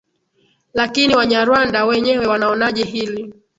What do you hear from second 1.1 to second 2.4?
wanyarwanda wenyewe